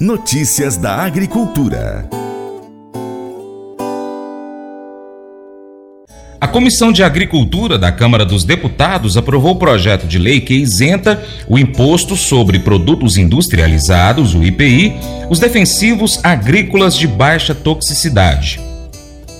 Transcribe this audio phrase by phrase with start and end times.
[0.00, 2.06] Notícias da Agricultura.
[6.38, 11.24] A Comissão de Agricultura da Câmara dos Deputados aprovou o projeto de lei que isenta
[11.48, 14.92] o imposto sobre produtos industrializados, o IPI,
[15.30, 18.60] os defensivos agrícolas de baixa toxicidade.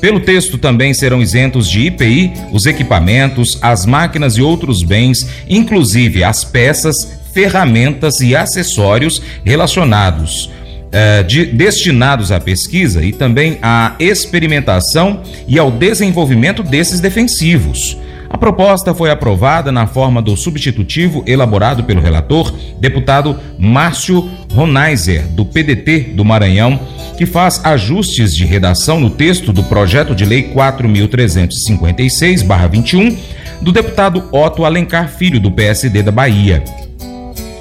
[0.01, 6.25] Pelo texto também serão isentos de IPI os equipamentos, as máquinas e outros bens, inclusive
[6.25, 10.51] as peças, ferramentas e acessórios relacionados
[10.91, 17.99] eh, de, destinados à pesquisa e também à experimentação e ao desenvolvimento desses defensivos.
[18.31, 22.51] A proposta foi aprovada na forma do substitutivo elaborado pelo relator,
[22.81, 26.81] deputado Márcio Ronaiser, do PDT do Maranhão,
[27.19, 33.15] que faz ajustes de redação no texto do projeto de lei 4356-21
[33.61, 36.65] do deputado Otto Alencar Filho, do PSD da Bahia.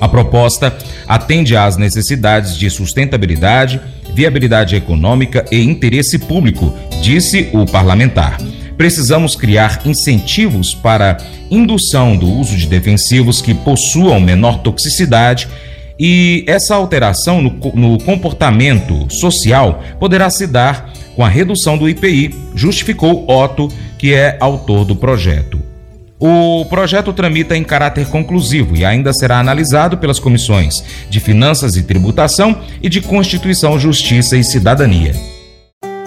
[0.06, 0.72] A proposta
[1.08, 3.82] atende às necessidades de sustentabilidade,
[4.14, 8.38] viabilidade econômica e interesse público, disse o parlamentar.
[8.78, 11.18] Precisamos criar incentivos para
[11.50, 15.48] indução do uso de defensivos que possuam menor toxicidade
[16.00, 22.36] e essa alteração no, no comportamento social poderá se dar com a redução do IPI,
[22.54, 25.65] justificou Otto, que é autor do projeto.
[26.20, 30.76] O projeto tramita em caráter conclusivo e ainda será analisado pelas comissões
[31.10, 35.35] de Finanças e Tributação e de Constituição, Justiça e Cidadania.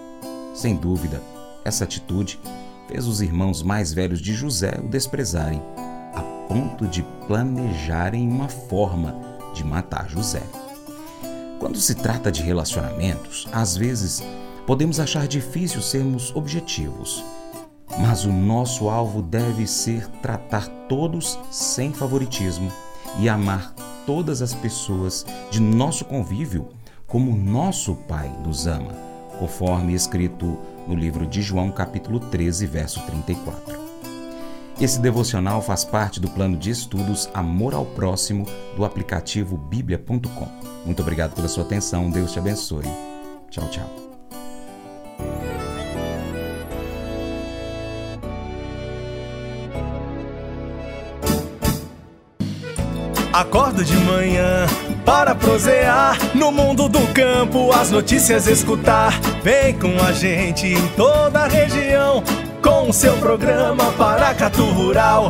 [0.53, 1.19] Sem dúvida,
[1.65, 2.39] essa atitude
[2.87, 5.61] fez os irmãos mais velhos de José o desprezarem,
[6.13, 9.15] a ponto de planejarem uma forma
[9.53, 10.43] de matar José.
[11.59, 14.23] Quando se trata de relacionamentos, às vezes
[14.65, 17.23] podemos achar difícil sermos objetivos
[17.99, 22.71] mas o nosso alvo deve ser tratar todos sem favoritismo
[23.19, 23.73] e amar
[24.05, 26.69] todas as pessoas de nosso convívio
[27.05, 28.93] como nosso Pai nos ama,
[29.39, 30.57] conforme escrito
[30.87, 33.87] no livro de João, capítulo 13, verso 34.
[34.79, 38.45] Esse devocional faz parte do plano de estudos Amor ao Próximo
[38.75, 40.66] do aplicativo bíblia.com.
[40.87, 42.85] Muito obrigado pela sua atenção, Deus te abençoe.
[43.49, 43.85] Tchau, tchau.
[53.33, 54.65] Acordo de manhã
[55.05, 59.11] para prosear no mundo do campo, as notícias escutar.
[59.43, 62.23] Vem com a gente em toda a região
[62.63, 65.29] com o seu programa Paracatu Rural.